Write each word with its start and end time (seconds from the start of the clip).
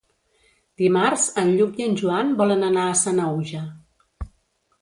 Dimarts 0.81 1.25
en 1.41 1.51
Lluc 1.59 1.77
i 1.83 1.87
en 1.89 1.93
Joan 2.01 2.31
volen 2.41 2.65
anar 2.71 2.87
a 2.95 2.99
Sanaüja. 3.05 3.63